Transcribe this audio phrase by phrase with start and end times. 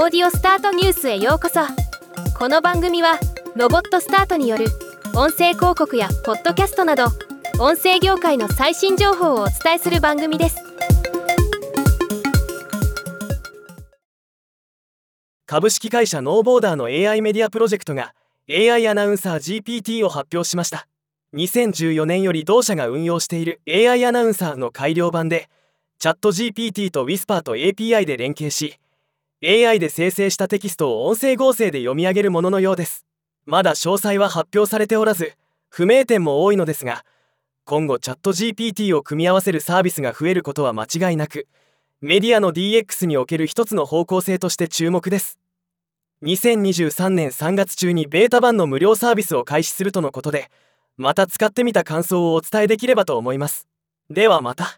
[0.00, 1.58] オーディオスタートニュースへようこそ。
[2.38, 3.18] この番組は
[3.56, 4.66] ロボットスタートによる
[5.12, 7.06] 音声広告やポッドキャストなど
[7.58, 10.58] 音声業界の最新情報をお伝えする番組です。
[15.46, 18.14] 株式会社ノーボーダーの AI メディアプロジェクトが
[18.48, 20.86] AI アナウンサー GPT を発表しました。
[21.34, 25.48] 2014年より同社が運用している AI アナウンサーの改良版で
[25.98, 28.78] チャット GPT と Whisper と API で連携し
[29.44, 33.04] AI で生成したテキストを音声合成で読み上げるもののようです。
[33.46, 35.32] まだ詳細は発表されておらず
[35.70, 37.02] 不明点も多いのですが
[37.64, 41.46] 今後チャット GPT を組み合わせるサービスが増えることは間違いなく
[42.00, 45.38] メディアの DX における一つの方向性として注目です。
[46.24, 50.50] 2023年3月中にベータ版の無料サービスを開始するとのことで
[50.96, 53.66] また使ってみた感想をお伝えできればと思います。
[54.10, 54.77] ではまた。